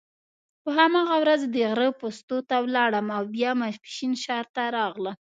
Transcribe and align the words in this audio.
په 0.63 0.69
هماغه 0.77 1.15
ورځ 1.23 1.41
د 1.53 1.55
غره 1.71 1.89
پوستو 1.99 2.37
ته 2.49 2.55
ولاړم 2.65 3.07
او 3.17 3.23
بیا 3.35 3.51
ماپښین 3.59 4.13
ښار 4.23 4.45
ته 4.55 4.63
راغلم. 4.77 5.09